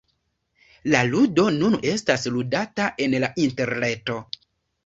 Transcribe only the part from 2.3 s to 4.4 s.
ludata en la interreto.